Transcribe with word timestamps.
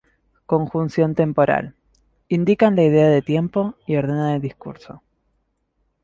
Conjunción 0.47 1.13
temporal: 1.13 1.75
Indican 2.27 2.75
la 2.75 2.81
idea 2.81 3.07
de 3.07 3.21
tiempo, 3.21 3.75
y 3.85 3.97
ordenan 3.97 4.31
el 4.31 4.41
discurso. 4.41 5.03